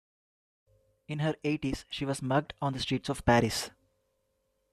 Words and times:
In 1.07 1.19
her 1.19 1.35
eighties 1.43 1.85
she 1.91 2.05
was 2.05 2.23
mugged 2.23 2.55
on 2.59 2.73
the 2.73 2.79
streets 2.79 3.07
of 3.07 3.23
Paris. 3.23 3.69